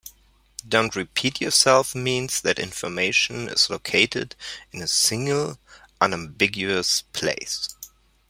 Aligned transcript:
"Don't 0.67 0.95
repeat 0.95 1.39
yourself" 1.41 1.93
means 1.93 2.41
that 2.41 2.57
information 2.57 3.47
is 3.47 3.69
located 3.69 4.35
in 4.71 4.81
a 4.81 4.87
single, 4.87 5.59
unambiguous 6.01 7.03
place. 7.13 7.69